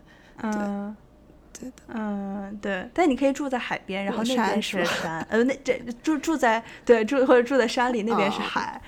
[0.41, 0.95] 嗯，
[1.51, 2.89] 对的，嗯对。
[2.93, 5.21] 但你可以住在海边，然后那边是山。
[5.29, 8.81] 呃，那这住住在对住或者住在山里，那边是海，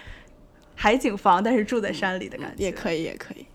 [0.74, 3.46] 海景房，但是住在山里的感觉也可以，也可以。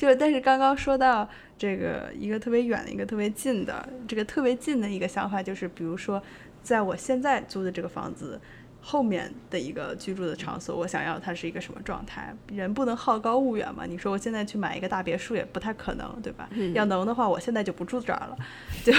[0.00, 6.22] 就但是刚刚说到这个一个特别远的一个特别近的这个特别近的一个想法，就是比如说
[6.62, 8.40] 在我现在租的这个房子。
[8.82, 12.34] 后面的一个居住的场所，我想要它是一个什么状态？
[12.48, 13.84] 人不能好高骛远嘛？
[13.84, 16.48] 你说我现在去买一个大别墅也不太可能，对吧？
[16.72, 18.38] 要能的话，我现在就不住这儿了。
[18.82, 18.90] 就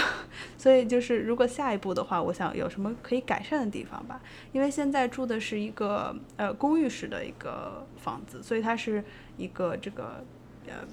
[0.55, 4.21] 所以就是，如果下一步的话，我想有什么可以改善的地方吧？
[4.51, 9.03] 因为现在住的是一个呃公寓式的一个房子，所以它是
[9.35, 10.23] 一个这个
[10.71, 10.87] 呃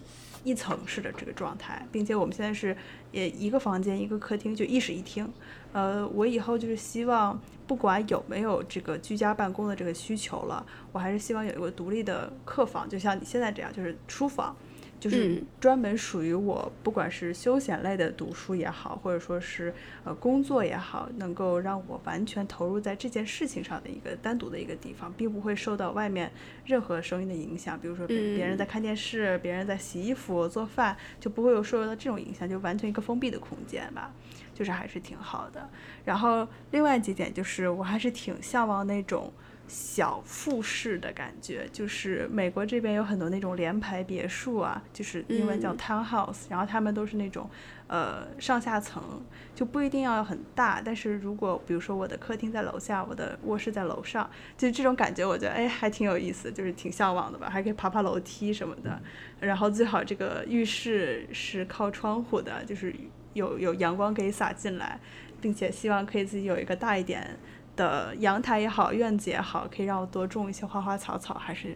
[0.44, 2.76] 一层式的这个状态，并且我们现在是
[3.12, 5.30] 也一个房间一个客厅，就一室一厅。
[5.72, 14.56] 呃，我以后就是希望，不管有没有这个居家办公的这个需求了，我还是希望有一个独立的客房，就像你现在这样，就是书房，
[15.00, 19.72] 就是专门属于我，不管是休闲类的读书也好，或者说是
[20.04, 26.30] 呃工作也好，能够让我完全投入在这件事情上的一个单独的一个地方，并不会受到外面
[26.64, 34.12] 任何声音的影响，比如说别别人在看电视，别人在洗衣服、做饭，就不会有受到这种影响，就完全一个封闭的空间吧。
[34.54, 35.70] 就是还是挺好的，
[36.04, 39.32] 然后另外几点就是我还是挺向往那种
[39.68, 47.48] 小复式的感觉，就是美国这边有很多那种联排别墅啊，就是英文叫 townhouse，然后他们都是那种
[47.86, 49.22] 呃上下层，
[49.54, 59.00] 就不一定要很大，但是如果比如说我的客厅在楼下，我的卧室在楼上，就这种感觉，我觉得哎还挺有意思，就是挺向往的吧，还可以爬爬楼梯什么的，
[59.40, 62.94] 然后最好这个浴室是靠窗户的，就是。
[63.34, 64.98] 有有阳光可以洒进来，
[65.40, 67.38] 并且希望可以自己有一个大一点
[67.78, 71.74] 的阳台也好，院子也好，可以让我多种一些花花草草，还是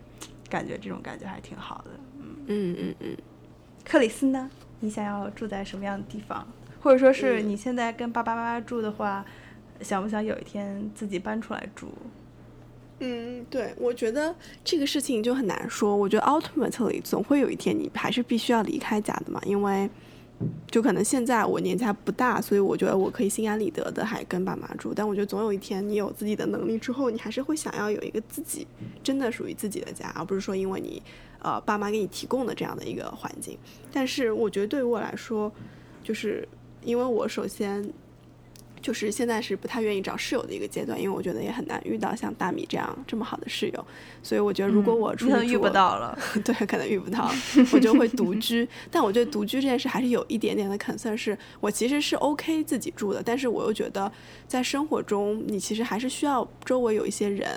[0.50, 1.90] 感觉这种感觉还挺好的。
[2.18, 3.16] 嗯嗯嗯嗯。
[3.84, 4.50] 克里斯呢？
[4.80, 6.46] 你想要住在什么样的地方？
[6.82, 9.24] 或者说是你现在跟爸爸妈妈住的话，
[9.80, 11.88] 想不想有一天自己搬出来住？
[12.98, 15.96] 嗯，对，我觉得这个事情就很难说。
[15.96, 19.88] 我觉得 ultimately 总会有一天你还是必须要离开家的嘛，因为。
[20.70, 24.92] 就可能现在我年纪还不大，所以我觉得我可以心安理得的还跟爸妈住。
[24.94, 28.66] 但我觉得总有一天你有自己的能力之后，你还是会想要有一个自己
[29.02, 31.02] 真的属于自己的家，而不是说因为你
[31.40, 33.58] 呃爸妈给你提供的这样的一个环境。
[33.92, 35.52] 但是我觉得对于我来说，
[36.02, 36.48] 就是
[36.82, 37.92] 因为我首先。
[38.82, 43.86] 就是现在是不太愿意找室友的一个阶段，因为我觉得也很难遇到像大米这样这么好的室友，
[44.22, 47.32] 所以我觉得如果我出去遇不到了， 对，可能遇不到，
[47.72, 48.68] 我就会独居。
[48.90, 54.10] 但我觉得独居这件事还是有一点点的 concern，是我其实是 OK 自己住的，但是我又觉得
[54.48, 57.48] 在生活中你其实还是需要周围有一些人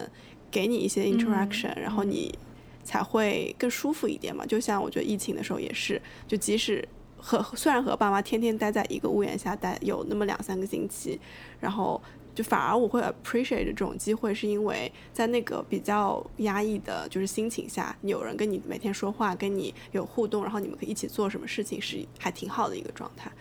[0.52, 2.38] 给你一些 interaction，然后你
[2.84, 4.46] 才会更舒服一点嘛。
[4.46, 6.88] 就像我觉得疫情的时候也是，就即使。
[7.26, 11.20] 和虽然和爸妈天天待在一个屋檐下待有那么两三个星期，
[11.60, 12.00] 然后
[12.36, 23.32] 就反而我会 appreciate 这种机会，是因为在那个比较压抑的就是心情下，有人跟你每天说话，跟你有互动，然后你们可以一起做什么事情，是还挺好的一个状态。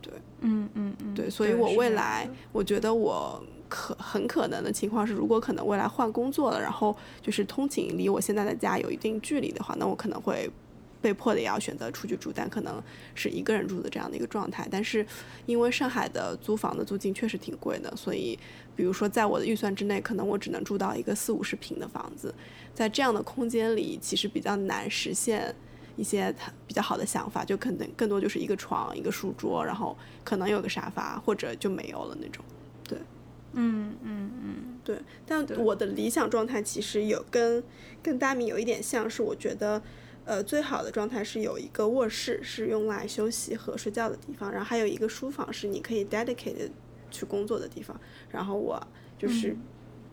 [0.00, 10.48] 对，嗯嗯嗯，对，所以我未来我觉得我可很可能的情况是，如果可能未来换工作了，然后就是通勤离我现在的家有一定距离的话，那我可能会。
[11.02, 12.80] 被迫的也要选择出去住，但可能
[13.14, 14.66] 是一个人住的这样的一个状态。
[14.70, 15.04] 但是，
[15.44, 18.38] 因为上海的租房的租金确实挺贵的，所以，
[18.76, 22.32] 比如说在我的预算之内，可能我只能住到一个四五十平的房子。
[22.72, 25.54] 在这样的空间里，其实比较难实现
[25.96, 26.34] 一些
[26.66, 32.44] 比较好的想法，就可能更多就是一个床、一个书桌，然后可能有个沙发，或者就没有了那种。
[32.88, 32.96] 对，
[33.54, 34.96] 嗯嗯嗯，对。
[35.26, 37.62] 但我的理想状态其实有跟
[38.02, 39.82] 跟大米有一点像是，我觉得。
[40.24, 46.70] 呃，最好的状态是有一个卧室是用来休息和睡觉的地方，然后还有一个书房是你可以 dedicated
[47.10, 48.00] 去工作的地方。
[48.30, 48.80] 然后我
[49.18, 49.56] 就是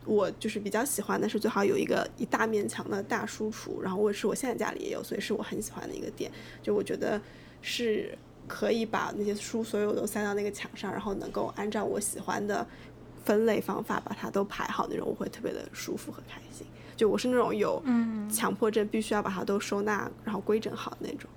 [0.06, 6.32] 我就是比较喜欢的是最好有一个一大面墙的大书橱，然后卧室我现在家里也有，所以是我很喜欢的一个点。
[6.63, 7.22] 就我觉得
[7.62, 8.17] 是
[8.48, 12.65] 可以把那些书所有都塞到那个墙上，然后能够按照我喜欢的
[13.24, 16.65] 分类方法把它都排好那种，我会特别的舒服和开心。
[17.00, 17.82] 就我是那种有
[18.30, 21.30] 强迫症，必须要把它都收纳然后规整好的那种。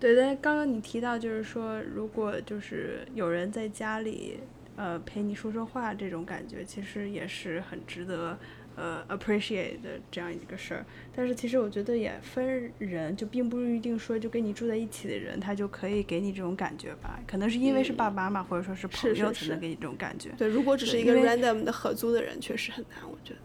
[0.00, 4.40] 对，但刚刚你提到就是说，如果就是有人在家里
[4.74, 8.36] 呃陪你说说话，这种感觉其实也是很值得。
[8.80, 17.18] 呃，appreciate 的这样一个事儿，但是其实我觉得也分人，就并不一定说就跟你住在一起的人，他就可以给你这种感觉吧？
[17.26, 20.30] 可能是因为是爸爸妈妈或者说是朋友才能给你这种感觉。
[20.38, 23.40] 对，如果只是一个 random 的合租的人，确实很难，我觉得。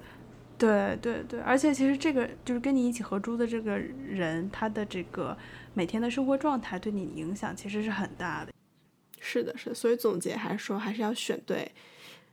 [0.57, 5.37] 对对对，而且其实这个就是跟你一起合租的这个人，他的这个
[5.73, 8.51] 每天的生活状态对你影响其实是很大的。
[9.19, 11.69] 是的，是的，所以总结还是说，还是要选对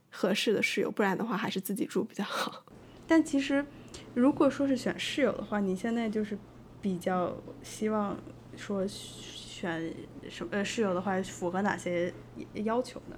[0.09, 2.63] 合适的室友，不然的话还是自己住比较好。
[3.07, 3.65] 但其实，
[4.13, 6.37] 如果说是选室友的话，你现在就是
[6.81, 8.17] 比较希望
[8.55, 9.93] 说选
[10.29, 12.13] 什么呃室友的话，符合哪些
[12.53, 13.17] 要求呢？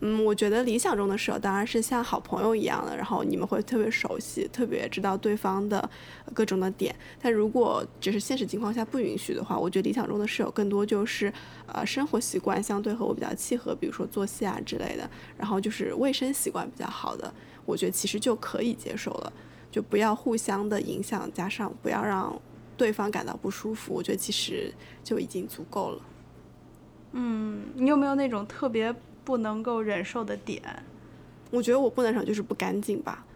[0.00, 5.90] 嗯，我觉得理想中的室友当然是像好朋友一样的，然后你们会特别熟悉，特别知道对方的
[6.32, 6.94] 各种的点。
[7.20, 11.32] 但如果只是现实情况下不允许的话，我觉得理想中的室友更多就是
[11.66, 17.34] 呃生活习惯相对和我比较契合，比如说作息啊之类的，然后就是卫生习惯比较好的。
[17.66, 19.32] 我觉得其实就可以接受了，
[19.70, 22.40] 就不要互相的影响，加上不要让
[22.76, 26.02] 对方感到不舒服，我觉得其实就已经足够了。
[27.12, 28.94] 嗯，你有没有那种特别
[29.28, 30.62] 不能够忍受的点？
[31.50, 33.26] 我觉得我不能忍受就是不干净吧。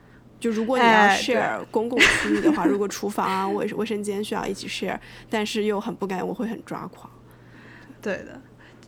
[0.40, 7.12] 就如果你要 share 公共区域的话， 如果厨房啊、卫卫生间需要一起 share，但是又很不干净，我会很抓狂。
[8.00, 8.40] 对的，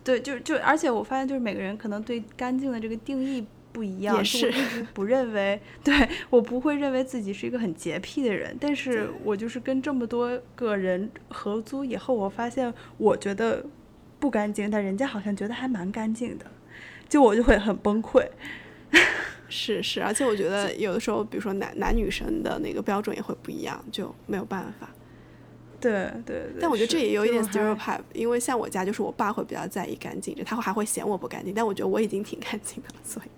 [0.02, 3.46] 对，就就而且我发现就是每个人可能对干净的这个定义。
[3.74, 4.52] 不一样，也是
[4.94, 13.66] 不认为， 对我不会认为自己是一个很洁癖的人，但是我就是跟这么多个人合租以后，我发现我觉得
[14.20, 16.46] 不干净，但人家好像觉得还蛮干净的，
[17.08, 18.26] 就我就会很崩溃。
[19.48, 24.88] 是是，而且我觉得有的时候，比如说男男女生的那个标准也会不一样，就没有办法。
[25.80, 26.60] 对对对。
[26.60, 33.28] 但我觉得这也有一点 stereotype，因为像我家就是我爸会比较在意干净，他会还会嫌我不干净，但我觉得我已经挺干净的了，所以。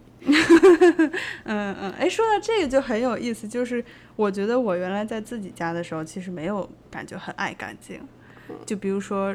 [1.45, 8.01] 嗯 嗯，哎，说到这个就很有意思，就是我觉得我原来在自己家的时候，其实没有感觉很爱干净。
[8.65, 9.35] 就比如说，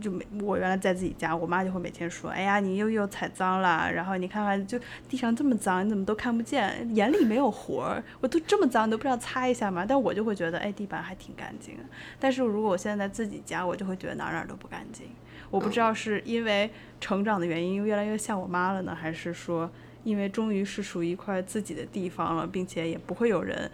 [0.00, 8.02] 就每我原来在自己家，我妈就会每天说：“哎呀，你又又踩脏了，然后你看看，就地上这么脏，你怎么都看不见，眼里没有活儿。
[8.20, 11.76] 我都这么脏，你都不知道擦一下吗？”但我就会觉得，哎，地板还挺干净。
[12.18, 15.06] 但是如果我现在在自己家，我就会觉得哪哪都不干净。
[15.50, 19.70] 我不知道是因为成长的原因，越来越像我妈了呢，还是说？
[20.04, 23.70] 因为终于是属于一块自己的地方了，并且也不会有人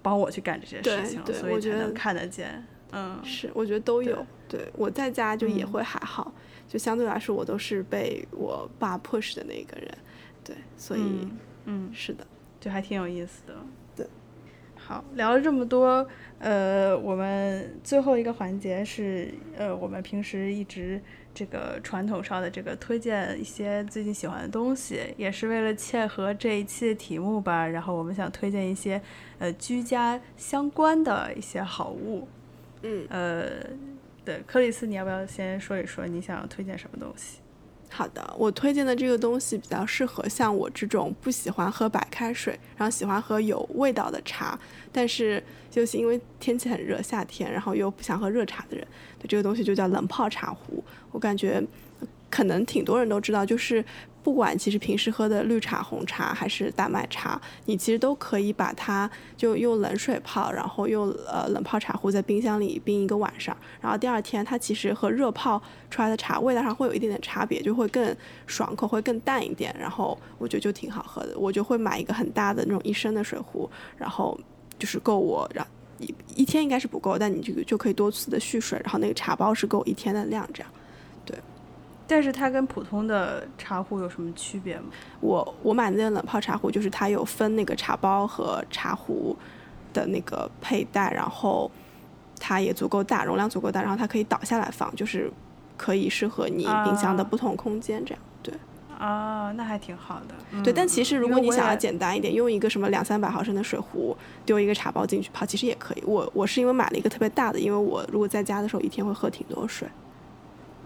[0.00, 2.64] 帮我去干这些事情，所以才能看得见。
[2.92, 4.24] 嗯，是，我觉得都有。
[4.48, 6.32] 对，我在家就也会还好，
[6.68, 9.88] 就相对来说我都是被我爸 push 的那个人。
[10.44, 11.26] 对，所以，
[11.64, 12.26] 嗯，是的，
[12.60, 13.54] 就还挺有意思的。
[13.96, 14.06] 对，
[14.76, 16.06] 好，聊了这么多，
[16.38, 21.00] 呃，我们最后一个环节是，呃，我们平时一直。
[21.34, 27.66] 这个传统上的这个推荐一些最近喜欢的东西，也是为了切合这一期的题目吧。
[27.66, 29.00] 然后我们想推荐一些
[29.38, 32.28] 呃居家相关的一些好物。
[32.82, 33.50] 嗯，呃，
[34.24, 37.38] 对，克里斯，你要不要先说一说你想要推荐什么东西？
[37.90, 44.58] 好的，我推荐的这个东西比较适合像我这种不喜欢喝白开水，然后喜欢喝有味道的茶，
[44.90, 48.86] 但是就是因为天气很热，夏天，然后又不想喝热茶的人，
[49.18, 50.82] 对这个东西就叫冷泡茶壶。
[51.10, 51.62] 我感觉
[52.30, 53.84] 可能挺多人都知道，就是。
[54.22, 68.14] 不管其实平时喝的绿茶、红茶还是大麦茶，你其实都可以把它就用冷水泡，然后用呃冷泡茶壶在冰箱里冰一个晚上，然后第二天它其实和热泡出来的茶味道上会有一点点差别，就会更
[68.46, 69.74] 爽口，会更淡一点。
[69.78, 74.38] 然后我觉得就挺好喝的，我就会买一个很大的那种一升的水壶，然后
[74.78, 75.66] 就是够我让
[75.98, 80.72] 一一天应该是不够，但你这个就可以多次的蓄水，然后那个茶包是够一天的量这样。
[82.12, 84.84] 但是它跟普通的茶壶有什么区别吗？
[85.20, 89.34] 我我买的那个冷泡茶壶，就是它有分那个茶包和茶壶
[89.94, 91.70] 的那个佩戴，然后
[92.38, 95.32] 它也足够大，容量足够大，然后它可以倒下来放，就是
[95.78, 98.22] 可以适合你冰箱的不同空间这样。
[98.42, 98.52] 对。
[98.98, 100.62] 啊，那还挺好的。
[100.62, 106.02] 对，但其实如果你想要简单一点，用一个什么两三百毫升的水壶，丢一个茶包进去泡，其实也可以。
[106.04, 109.88] 我我是因为买了一个特别大的，因为我如果在家的时候一天会喝挺多水。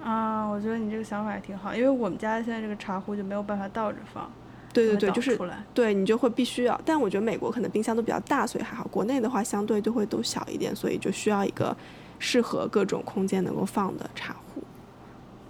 [0.06, 4.30] 啊，我觉得你这个想法也挺好，因为我们家现在这个茶壶就没有办法倒着放。
[4.72, 5.36] 对对对，就是
[5.74, 8.86] 对你就会必须要，但我觉得美国可能冰箱都比较大，所以还好。
[8.88, 11.74] 国内的话相对就会都小一点，所以就需要一个
[12.18, 14.62] 适合各种空间能够放的茶壶。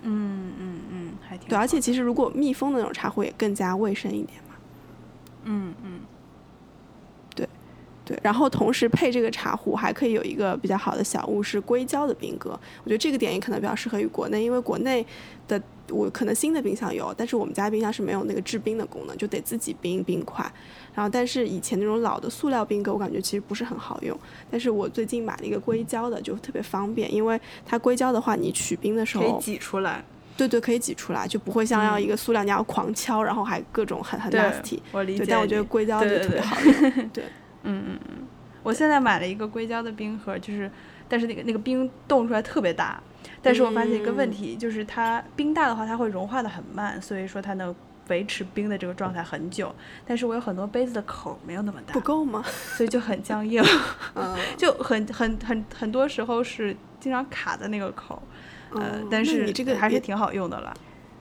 [0.03, 4.55] 嗯嗯嗯，还挺对，而且其实如果密封的那种茶壶也更加卫生一点嘛。
[5.45, 5.96] 嗯嗯
[8.07, 12.51] 对，然后同时配这个茶壶还可以有一个比较好的小物是硅胶的冰格，
[12.85, 15.05] 我觉得这个点也可能比较适合于国内，因为国内
[15.49, 20.49] 的我可能新的冰箱有，但是我们家冰箱是没有那个制冰的功能，就得自己冰冰块。
[20.95, 24.17] 然后但是以前那种老的塑料冰格，我感觉其实不是很好用，
[24.49, 30.05] 但是我最近买了一个硅胶的，就特别方便，因为它硅胶的话，你取冰的时候可以，挤出来。
[30.37, 35.25] 对对，可以挤出来，就不会像要一个塑料你要狂敲，然后还各种很很 nasty。，对，我理解。
[35.27, 37.09] 但我觉得硅胶就特别好用。
[37.09, 37.25] 对，
[37.67, 38.27] 嗯嗯嗯，
[38.63, 40.71] 我现在买了一个硅胶的冰盒，就是，
[41.09, 42.99] 但是那个那个冰冻出来特别大，
[43.43, 47.75] 但是我发现一个问题，就是它冰大的话，它会融化的很慢，所以说它能
[48.09, 49.75] 维持冰的这个状态很久。
[50.07, 52.43] 但是我有很多杯子的口没有那么大不，够吗？
[52.77, 53.63] 所以就很僵硬，
[54.15, 58.23] 嗯，就很很很很多时候是经常卡在那个口儿。
[58.75, 60.75] 呃但是你这个还是挺好用的了，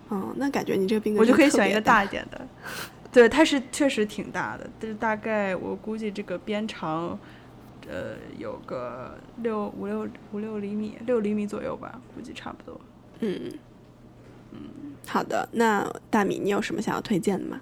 [0.09, 2.47] 嗯，那感觉你这个冰格我就可以选一个大一点的。
[3.15, 7.17] 对，它是确实挺大的，但是大概我估计这个边长，
[7.87, 12.81] 呃，有个六五六五六厘米，六厘米左右吧，估计差不多。
[13.21, 13.53] 嗯
[14.51, 14.59] 嗯，
[15.07, 17.61] 好的，那大米，你有什么想要推荐的吗？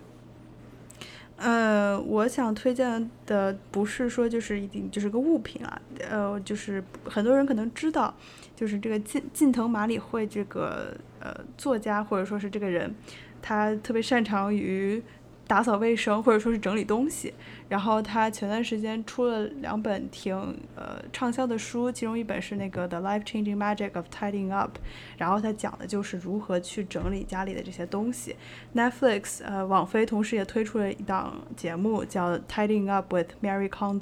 [1.37, 5.79] 呃，我想推荐的不是说就是一定就是个物品啊，
[6.09, 8.11] 呃，就是很多人可能知道，
[8.55, 12.95] 就是这个近近藤麻里惠这个呃作家或者说是这个人，
[13.39, 14.99] 他特别擅长于
[15.47, 17.33] 打扫卫生或者说是整理东西。
[17.69, 20.35] 然后他前段时间出了两本挺
[20.75, 24.77] 呃畅销的书，其中一本是那个《The Life Changing Magic of Tidying Up》，
[25.17, 28.35] 然后他讲的就是如何去整理家里的这些东西。
[28.75, 33.99] Netflix 呃网飞同时也推出了一档节目叫《Tidying Up with Mary Kondo》，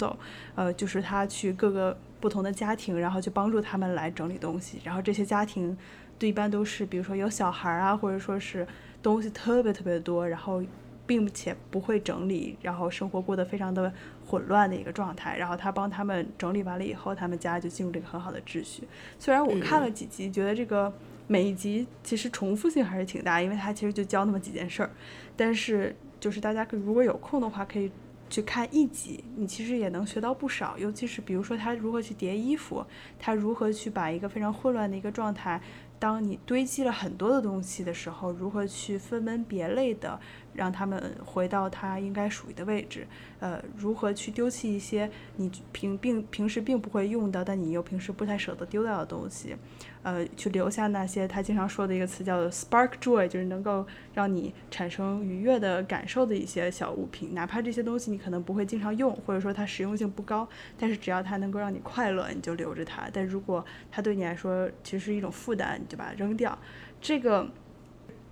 [0.54, 4.78] 呃就是他去各个不同的家庭，然后去帮助他们来整理东西。
[4.84, 5.74] 然后这些家庭
[6.18, 8.66] 都一般都是比如说有小孩啊，或者说是
[9.02, 10.62] 东西特别特别多，然后
[11.06, 13.92] 并且不会整理，然后生活过得非常的
[14.26, 15.36] 混乱的一个状态。
[15.36, 18.84] 然后他帮他们整理完了以后，他们家就进入这个很好的秩序。
[19.18, 20.92] 虽然我看了几集，觉得这个
[21.26, 24.90] 每一集其实重复性还是挺大，因为它其实就教那么几件事儿。
[25.36, 27.90] 但是就是大家如果有空的话，可以
[28.30, 30.78] 去看一集，你其实也能学到不少。
[30.78, 32.84] 尤其是比如说他如何去叠衣服，
[33.18, 35.60] 他如何去把一个非常混乱的一个状态，
[35.98, 40.18] 当你堆积了很多的东西的时候，如何去分门别类的
[40.54, 43.06] 让他们回到它应该属于的位置。
[43.40, 49.56] 呃，如何去丢弃一些你平并平时并不会用的，但你又平时不太舍得丢掉的东西，
[50.02, 53.84] 呃，去留下那些他经常说的一个词叫 spark joy，就是能够
[54.14, 60.48] 让你产生愉悦的感受的一些小物品，哪怕这些东西你可能不会经常用，或者说它实用性不高，
[60.78, 63.08] 但是只要它能够让你快乐，你就留着它。
[63.12, 66.56] 但如果它对你来说其实是一种负担，你就把它扔掉。
[67.00, 67.50] 这个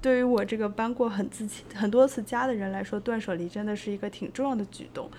[0.03, 5.11] 对于我这个搬过很自很多次家的人来说，断舍离真的是一个挺重要的举动。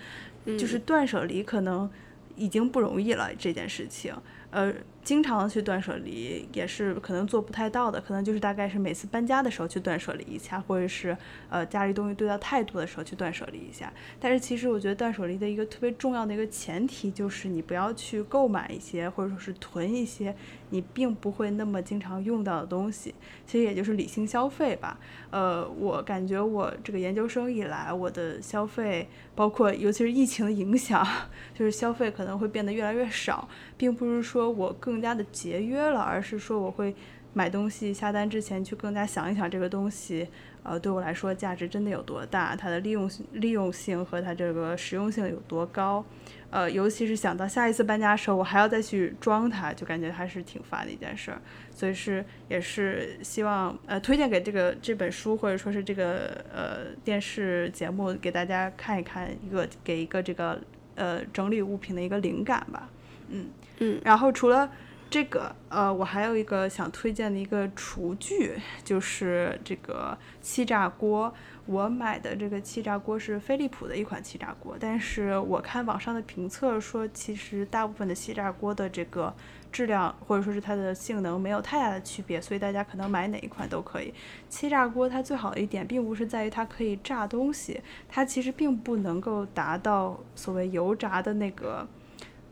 [0.57, 1.87] 就是断舍离可能
[2.35, 4.11] 已经不容易了这件事情，
[4.49, 4.73] 呃，
[5.03, 11.17] 经常去断舍离也是可能做不太到的，可能就是大概是每次搬家的时候去断舍离一下，或者是
[11.49, 13.91] 呃家里东西堆到太多的时候去断舍离一下。
[14.19, 20.35] 但是其实我觉得断舍离的一个特别重要的一个前提就是你不要去购买一些或者说是囤一些
[20.69, 23.13] 你并不会那么经常用到的东西，
[23.45, 24.99] 其实也就是理性消费吧。
[25.29, 31.05] 呃，我感觉我这个研究生以来，我的消费，包括尤其是疫情的影响，
[31.53, 36.93] 就是消费可能会变得越来越少，并不是说我更更加的节约了，而是说我会
[37.33, 40.27] 买东西下单之前去更加想一想这个东西，
[40.63, 46.03] 呃，对我来说价值真的有多大，它的利用性利用性和它这个实用性有多高。
[46.49, 51.41] 呃，尤其是想到下一次搬家的时候，我还要再去装它，就感觉还是挺烦的一件事儿。
[51.73, 60.61] 所以是也是希望呃推荐给这个这本书或者说是这个呃电视节目给大家看一看，一个给一个这个
[60.95, 62.89] 呃整理物品的一个灵感吧。
[63.29, 63.45] 嗯
[63.81, 64.71] 嗯，然后除了
[65.09, 68.53] 这个呃，我还有一个想推荐的一个厨具，
[68.83, 71.33] 就是这个气炸锅。
[71.65, 79.33] 我买的这个气炸锅是飞利浦的一款气炸锅，但是我看网上的评测说，其实大部分的气炸锅的这个
[79.71, 84.13] 质量或者说是它的性能没有太大的区别，所以大家可能买哪一款都可以。
[84.49, 91.87] 气炸锅它最好的一点，并不是在于它可以炸东西，它其实并不能够达到所谓油炸的那个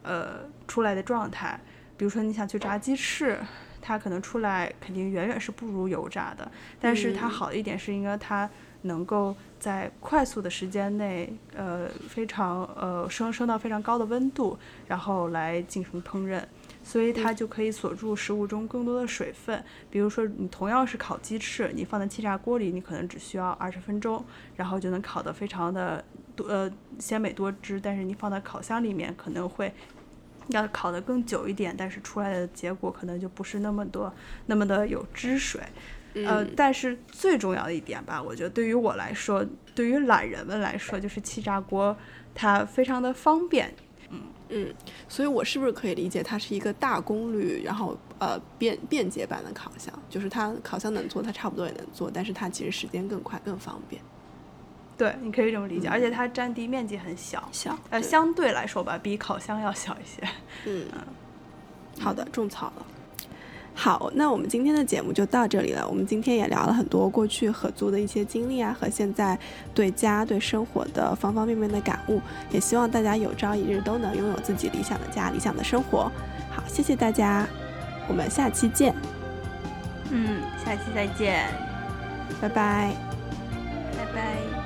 [0.03, 1.59] 呃出来的状态。
[1.97, 3.37] 比如说你想去炸鸡翅，
[3.81, 6.49] 它可能出来肯定远远是不如油炸的，
[6.79, 8.49] 但是它好的一点是因为它
[8.83, 14.57] 能够在快速的时间内，呃，非常呃升升到非常高的温度，
[14.87, 16.41] 然后来进行烹饪。
[16.81, 19.61] 所以它就可以锁住食物中更多的水分。
[19.91, 24.23] 比如说，你同样是烤鸡翅，你放在气炸锅里，你可能只需要二十分钟，
[24.55, 26.03] 然后就能烤得非常的
[26.37, 27.81] 多呃鲜美多汁。
[27.81, 29.71] 但是你放在烤箱里面，可能会
[30.49, 34.13] 要烤得更久一点，但是出来的结果可能就不是那么多
[34.45, 35.61] 那么的有汁水。
[36.13, 39.45] 呃，嗯但是最重要的一点吧，我觉得对于我来说，
[39.75, 41.95] 对于懒人们来说，就是气炸锅
[42.33, 43.71] 它非常的方便。
[44.09, 44.73] 嗯嗯，
[45.07, 49.93] 所以我是不是可以理解它是一个大功率，然后呃便便捷版的烤箱？
[50.09, 54.01] 就是它烤箱能做，它差不多也能做，但是它其实时间更快、更方便。
[54.99, 60.29] 对，你可以这么理解，而且它占地面积很小，小呃，对相对来说吧，比烤箱要小一些。
[60.65, 60.85] 嗯，
[62.01, 62.85] 好的，种草了。
[63.73, 65.87] 好，那我们今天的节目就到这里了。
[65.87, 69.39] 我们今天也聊了很多过去合租的一些经历啊，和现在
[69.73, 72.19] 对家、对生活的方方面面的感悟。
[72.51, 76.11] 也希望大家有朝一日都能拥有自己理想的家、理想的生活。
[76.51, 77.47] 好，谢谢大家，
[78.09, 78.93] 我们下期见，
[80.11, 81.45] 嗯，下期再见，
[82.41, 82.93] 拜拜。
[83.97, 84.58] 拜拜。